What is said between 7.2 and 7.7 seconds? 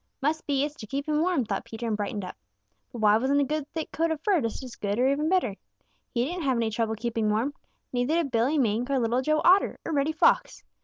warm.